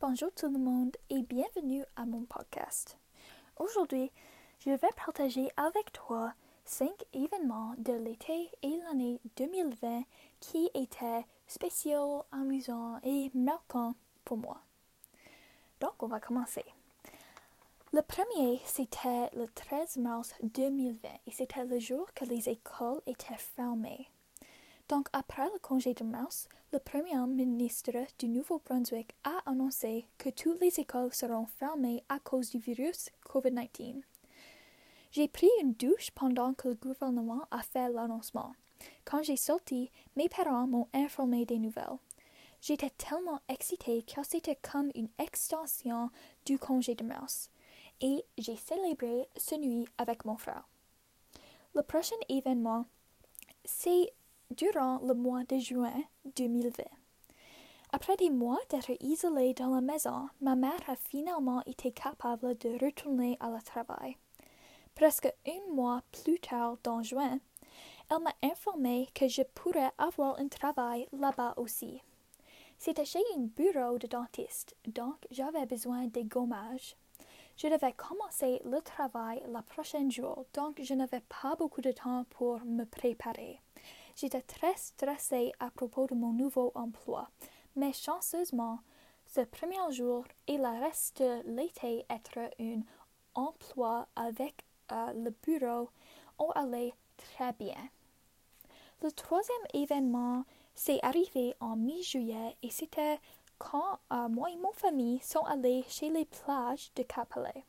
Bonjour 0.00 0.30
tout 0.32 0.48
le 0.48 0.60
monde 0.60 0.96
et 1.10 1.22
bienvenue 1.22 1.82
à 1.96 2.06
mon 2.06 2.22
podcast. 2.22 2.96
Aujourd'hui, 3.56 4.12
je 4.60 4.70
vais 4.70 4.90
partager 4.94 5.48
avec 5.56 5.92
toi 5.92 6.32
cinq 6.64 6.92
événements 7.12 7.74
de 7.78 7.94
l'été 7.94 8.48
et 8.62 8.78
l'année 8.84 9.20
2020 9.36 10.04
qui 10.38 10.70
étaient 10.74 11.26
spéciaux, 11.48 12.22
amusants 12.30 13.00
et 13.02 13.32
marquants 13.34 13.94
pour 14.24 14.36
moi. 14.36 14.60
Donc, 15.80 16.00
on 16.00 16.06
va 16.06 16.20
commencer. 16.20 16.64
Le 17.92 18.02
premier, 18.02 18.60
c'était 18.66 19.30
le 19.34 19.48
13 19.48 19.96
mars 19.96 20.32
2020 20.44 21.08
et 21.26 21.32
c'était 21.32 21.64
le 21.64 21.80
jour 21.80 22.06
que 22.14 22.24
les 22.24 22.48
écoles 22.48 23.02
étaient 23.08 23.36
fermées. 23.36 24.08
Donc, 24.88 25.08
après 25.12 25.44
le 25.44 25.58
congé 25.58 25.92
de 25.92 26.02
mars, 26.02 26.48
le 26.72 26.78
Premier 26.78 27.18
ministre 27.26 27.92
du 28.18 28.28
Nouveau-Brunswick 28.28 29.14
a 29.22 29.42
annoncé 29.44 30.06
que 30.16 30.30
toutes 30.30 30.60
les 30.62 30.80
écoles 30.80 31.12
seront 31.12 31.44
fermées 31.44 32.02
à 32.08 32.18
cause 32.18 32.50
du 32.50 32.58
virus 32.58 33.10
COVID-19. 33.26 34.00
J'ai 35.10 35.28
pris 35.28 35.48
une 35.62 35.74
douche 35.74 36.10
pendant 36.12 36.54
que 36.54 36.68
le 36.68 36.74
gouvernement 36.74 37.42
a 37.50 37.62
fait 37.62 37.90
l'annoncement. 37.90 38.54
Quand 39.04 39.22
j'ai 39.22 39.36
sorti, 39.36 39.90
mes 40.16 40.28
parents 40.28 40.66
m'ont 40.66 40.88
informé 40.94 41.44
des 41.44 41.58
nouvelles. 41.58 41.98
J'étais 42.60 42.90
tellement 42.90 43.40
excitée 43.48 44.02
que 44.02 44.22
c'était 44.22 44.56
comme 44.56 44.90
une 44.94 45.08
extension 45.18 46.10
du 46.46 46.58
congé 46.58 46.94
de 46.94 47.04
mars. 47.04 47.50
Et 48.00 48.24
j'ai 48.38 48.56
célébré 48.56 49.28
ce 49.36 49.54
nuit 49.54 49.86
avec 49.98 50.24
mon 50.24 50.36
frère. 50.36 50.66
Le 51.74 51.82
prochain 51.82 52.16
événement, 52.28 52.86
c'est 53.64 54.12
durant 54.50 54.98
le 55.00 55.14
mois 55.14 55.44
de 55.44 55.58
juin 55.58 56.02
2020. 56.36 56.84
Après 57.90 58.16
des 58.16 58.30
mois 58.30 58.58
d'être 58.68 58.92
isolée 59.00 59.54
dans 59.54 59.74
la 59.74 59.80
maison, 59.80 60.28
ma 60.40 60.56
mère 60.56 60.80
a 60.88 60.96
finalement 60.96 61.62
été 61.64 61.90
capable 61.92 62.56
de 62.58 62.84
retourner 62.84 63.36
à 63.40 63.50
la 63.50 63.60
travail. 63.60 64.16
Presque 64.94 65.32
un 65.46 65.72
mois 65.74 66.02
plus 66.12 66.38
tard, 66.38 66.76
dans 66.82 67.02
juin, 67.02 67.38
elle 68.10 68.22
m'a 68.22 68.34
informé 68.42 69.08
que 69.14 69.28
je 69.28 69.42
pourrais 69.54 69.92
avoir 69.96 70.38
un 70.38 70.48
travail 70.48 71.06
là-bas 71.12 71.54
aussi. 71.56 72.02
C'était 72.78 73.04
chez 73.04 73.22
un 73.36 73.40
bureau 73.40 73.98
de 73.98 74.06
dentiste, 74.06 74.76
donc 74.86 75.16
j'avais 75.30 75.66
besoin 75.66 76.06
de 76.06 76.22
gommage. 76.22 76.96
Je 77.56 77.66
devais 77.66 77.92
commencer 77.92 78.62
le 78.64 78.80
travail 78.82 79.42
le 79.52 79.60
prochain 79.62 80.08
jour, 80.08 80.44
donc 80.54 80.80
je 80.80 80.94
n'avais 80.94 81.22
pas 81.22 81.56
beaucoup 81.56 81.80
de 81.80 81.90
temps 81.90 82.24
pour 82.30 82.60
me 82.64 82.84
préparer. 82.84 83.60
J'étais 84.20 84.42
très 84.42 84.74
stressée 84.74 85.52
à 85.60 85.70
propos 85.70 86.08
de 86.08 86.16
mon 86.16 86.32
nouveau 86.32 86.72
emploi, 86.74 87.28
mais 87.76 87.92
chanceusement, 87.92 88.80
ce 89.28 89.42
premier 89.42 89.92
jour 89.92 90.24
et 90.48 90.56
le 90.56 90.80
reste 90.80 91.22
de 91.22 91.42
l'été 91.44 92.04
être 92.10 92.40
un 92.58 92.80
emploi 93.36 94.08
avec 94.16 94.64
euh, 94.90 95.12
le 95.12 95.30
bureau 95.30 95.90
ont 96.40 96.50
allé 96.50 96.92
très 97.16 97.52
bien. 97.52 97.76
Le 99.04 99.12
troisième 99.12 99.56
événement 99.72 100.44
s'est 100.74 100.98
arrivé 101.04 101.54
en 101.60 101.76
mi-juillet 101.76 102.56
et 102.64 102.70
c'était 102.70 103.20
quand 103.58 104.00
euh, 104.12 104.28
moi 104.28 104.50
et 104.50 104.56
mon 104.56 104.72
famille 104.72 105.20
sont 105.20 105.44
allés 105.44 105.84
chez 105.88 106.10
les 106.10 106.24
plages 106.24 106.90
de 106.96 107.04
Capelé. 107.04 107.62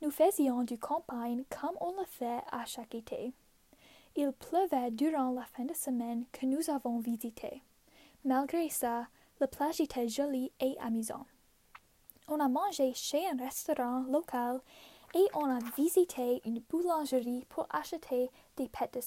Nous 0.00 0.12
faisions 0.12 0.62
du 0.62 0.78
campagne 0.78 1.42
comme 1.50 1.76
on 1.80 1.90
le 1.98 2.06
fait 2.06 2.40
à 2.52 2.64
chaque 2.66 2.94
été. 2.94 3.32
Il 4.16 4.32
pleuvait 4.32 4.90
durant 4.90 5.30
la 5.30 5.44
fin 5.44 5.64
de 5.64 5.74
semaine 5.74 6.24
que 6.32 6.46
nous 6.46 6.68
avons 6.70 6.98
visité. 6.98 7.62
Malgré 8.24 8.68
ça, 8.68 9.06
la 9.40 9.46
plage 9.46 9.80
était 9.80 10.08
jolie 10.08 10.52
et 10.60 10.76
amusante. 10.80 11.26
On 12.28 12.40
a 12.40 12.48
mangé 12.48 12.92
chez 12.94 13.26
un 13.28 13.36
restaurant 13.36 14.02
local 14.10 14.60
et 15.14 15.26
on 15.34 15.44
a 15.44 15.58
visité 15.76 16.40
une 16.44 16.60
boulangerie 16.60 17.46
pour 17.48 17.66
acheter 17.70 18.30
des 18.56 18.68
pâtes 18.68 18.98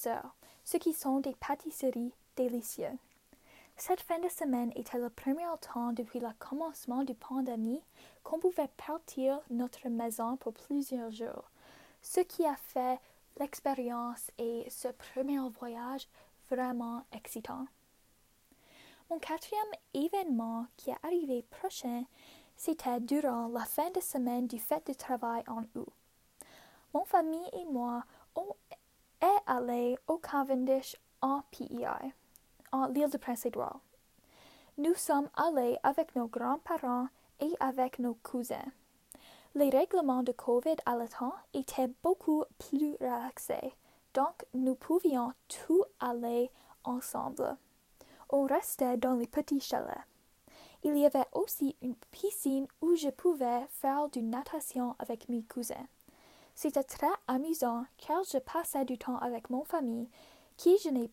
ce 0.64 0.76
qui 0.78 0.92
sont 0.92 1.20
des 1.20 1.34
pâtisseries 1.34 2.12
délicieuses. 2.36 2.98
Cette 3.76 4.00
fin 4.00 4.18
de 4.18 4.28
semaine 4.28 4.72
était 4.76 4.98
le 4.98 5.10
premier 5.10 5.46
temps 5.60 5.92
depuis 5.92 6.20
le 6.20 6.28
commencement 6.38 7.02
du 7.02 7.14
pandémie 7.14 7.82
qu'on 8.22 8.38
pouvait 8.38 8.70
partir 8.86 9.40
notre 9.50 9.88
maison 9.88 10.36
pour 10.36 10.52
plusieurs 10.54 11.10
jours, 11.10 11.50
ce 12.00 12.20
qui 12.20 12.46
a 12.46 12.56
fait 12.56 13.00
l'expérience 13.38 14.30
et 14.38 14.66
ce 14.70 14.88
premier 14.88 15.38
voyage 15.58 16.08
vraiment 16.50 17.04
excitant. 17.12 17.66
Mon 19.10 19.18
quatrième 19.18 19.62
événement 19.92 20.66
qui 20.76 20.90
est 20.90 21.04
arrivé 21.04 21.44
prochain, 21.50 22.04
c'était 22.56 23.00
durant 23.00 23.48
la 23.48 23.64
fin 23.64 23.90
de 23.90 24.00
semaine 24.00 24.46
du 24.46 24.58
fête 24.58 24.86
de 24.86 24.94
travail 24.94 25.42
en 25.46 25.62
août. 25.74 25.88
Mon 26.92 27.04
famille 27.04 27.48
et 27.52 27.64
moi 27.64 28.04
on 28.36 28.54
allés 29.46 29.96
au 30.06 30.18
Cavendish 30.18 30.96
en 31.20 31.42
PEI, 31.50 32.12
en 32.72 32.86
l'île 32.86 33.10
de 33.10 33.18
Prince-Édouard. 33.18 33.80
Nous 34.78 34.94
sommes 34.94 35.28
allés 35.36 35.76
avec 35.82 36.14
nos 36.16 36.26
grands-parents 36.26 37.08
et 37.40 37.52
avec 37.60 37.98
nos 37.98 38.14
cousins. 38.14 38.72
Les 39.56 39.70
règlements 39.70 40.24
de 40.24 40.32
COVID 40.32 40.76
temps 41.16 41.34
étaient 41.52 41.90
beaucoup 42.02 42.42
plus 42.58 42.96
relaxés, 43.00 43.72
donc 44.12 44.44
nous 44.52 44.74
pouvions 44.74 45.32
tout 45.48 45.84
aller 46.00 46.50
ensemble. 46.82 47.56
On 48.30 48.46
restait 48.46 48.96
dans 48.96 49.14
les 49.14 49.28
petits 49.28 49.60
chalets. 49.60 50.06
Il 50.82 50.98
y 50.98 51.06
avait 51.06 51.28
aussi 51.32 51.76
une 51.82 51.94
piscine 52.10 52.66
où 52.80 52.96
je 52.96 53.10
pouvais 53.10 53.64
faire 53.70 54.08
du 54.08 54.22
natation 54.22 54.96
avec 54.98 55.28
mes 55.28 55.44
cousins. 55.44 55.86
C'était 56.56 56.82
très 56.82 57.06
amusant 57.28 57.84
car 57.96 58.24
je 58.24 58.38
passais 58.38 58.84
du 58.84 58.98
temps 58.98 59.18
avec 59.18 59.50
mon 59.50 59.62
famille 59.62 60.08
qui 60.56 60.76
je 60.78 60.88
ne 60.88 61.06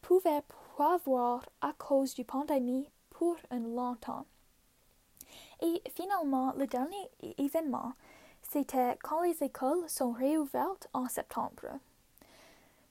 pouvais 0.00 0.42
pas 0.78 0.96
voir 1.04 1.44
à 1.60 1.74
cause 1.74 2.14
du 2.14 2.24
pandémie 2.24 2.88
pour 3.10 3.36
un 3.50 3.60
long 3.60 3.96
temps. 3.96 4.24
Et 5.62 5.80
finalement, 5.94 6.52
le 6.56 6.66
dernier 6.66 7.10
événement, 7.38 7.92
c'était 8.42 8.98
quand 9.02 9.22
les 9.22 9.42
écoles 9.42 9.88
sont 9.88 10.10
réouvertes 10.10 10.88
en 10.92 11.08
septembre. 11.08 11.78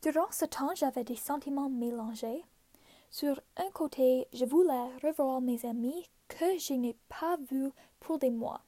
Durant 0.02 0.32
ce 0.32 0.46
temps, 0.46 0.74
j'avais 0.74 1.04
des 1.04 1.18
sentiments 1.18 1.70
mélangés. 1.70 2.44
Sur 3.10 3.42
un 3.58 3.70
côté, 3.72 4.28
je 4.34 4.46
voulais 4.46 4.88
revoir 5.04 5.42
mes 5.42 5.66
amis 5.66 6.10
que 6.30 6.58
je 6.58 6.74
n'ai 6.74 6.96
pas 7.10 7.38
vus 7.52 7.72
pour 8.00 8.18
des 8.18 8.32
mois. 8.32 8.62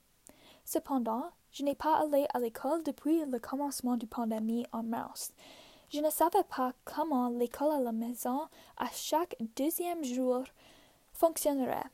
Cependant, 0.65 1.31
je 1.51 1.63
n'ai 1.63 1.75
pas 1.75 1.95
allé 1.95 2.25
à 2.33 2.39
l'école 2.39 2.83
depuis 2.83 3.23
le 3.25 3.39
commencement 3.39 3.95
du 3.95 4.05
pandémie 4.05 4.65
en 4.73 4.83
mars. 4.83 5.31
Je 5.89 6.01
ne 6.01 6.09
savais 6.09 6.43
pas 6.43 6.73
comment 6.83 7.29
l'école 7.29 7.71
à 7.71 7.79
la 7.79 7.93
maison 7.93 8.47
à 8.77 8.87
chaque 8.91 9.37
deuxième 9.55 10.03
jour 10.03 10.43
fonctionnerait. 11.13 11.85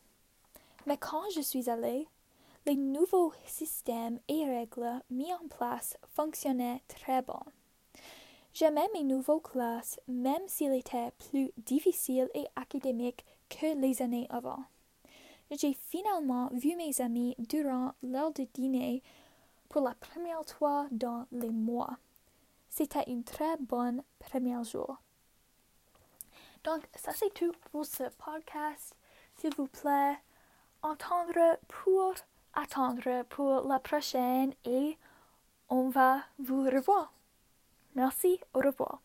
Mais 0.85 0.97
quand 0.97 1.29
je 1.35 1.41
suis 1.41 1.69
allée, 1.69 2.07
les 2.65 2.75
nouveaux 2.75 3.33
systèmes 3.45 4.19
et 4.27 4.45
règles 4.45 5.01
mis 5.09 5.33
en 5.33 5.47
place 5.47 5.97
fonctionnaient 6.07 6.81
très 6.87 7.21
bien. 7.21 7.43
J'aimais 8.53 8.87
mes 8.93 9.03
nouveaux 9.03 9.39
classes 9.39 9.99
même 10.07 10.47
s'ils 10.47 10.73
étaient 10.73 11.11
plus 11.29 11.51
difficiles 11.57 12.29
et 12.33 12.45
académiques 12.55 13.25
que 13.49 13.79
les 13.79 14.01
années 14.01 14.27
avant. 14.29 14.63
J'ai 15.51 15.73
finalement 15.73 16.49
vu 16.53 16.75
mes 16.75 17.01
amis 17.01 17.35
durant 17.39 17.93
l'heure 18.03 18.31
de 18.33 18.47
dîner 18.53 19.01
pour 19.67 19.81
la 19.81 19.95
première 19.95 20.45
fois 20.45 20.87
dans 20.91 21.25
les 21.31 21.49
mois. 21.49 21.97
C'était 22.69 23.09
une 23.09 23.23
très 23.23 23.57
bonne 23.57 24.03
première 24.19 24.63
jour. 24.63 24.97
Donc, 26.63 26.87
ça 26.95 27.13
c'est 27.13 27.33
tout 27.33 27.53
pour 27.71 27.85
ce 27.85 28.03
podcast. 28.17 28.95
S'il 29.37 29.55
vous 29.55 29.67
plaît, 29.67 30.17
entendre 30.81 31.59
pour 31.67 32.15
attendre 32.53 33.23
pour 33.29 33.67
la 33.67 33.79
prochaine 33.79 34.53
et 34.65 34.97
on 35.69 35.89
va 35.89 36.21
vous 36.39 36.63
revoir. 36.63 37.13
Merci, 37.95 38.39
au 38.53 38.59
revoir. 38.59 39.01